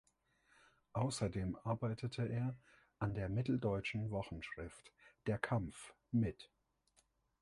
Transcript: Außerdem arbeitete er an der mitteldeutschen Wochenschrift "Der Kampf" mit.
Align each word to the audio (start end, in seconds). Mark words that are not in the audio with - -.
Außerdem 0.93 1.55
arbeitete 1.63 2.27
er 2.27 2.57
an 2.97 3.13
der 3.13 3.29
mitteldeutschen 3.29 4.09
Wochenschrift 4.09 4.91
"Der 5.27 5.37
Kampf" 5.37 5.93
mit. 6.09 6.49